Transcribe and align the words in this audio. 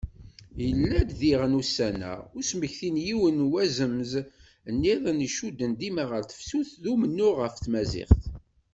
Yella-d 0.65 1.09
diɣen 1.19 1.57
ussan-a 1.61 2.13
usmekti 2.37 2.89
n 2.95 2.97
yiwen 3.05 3.39
wazemz 3.51 4.11
nniḍen 4.73 5.25
icudden 5.27 5.71
dima 5.79 6.03
ɣer 6.11 6.23
tefsut 6.25 6.71
d 6.81 6.83
umennuɣ 6.93 7.35
ɣef 7.39 7.55
tmaziɣt. 7.57 8.21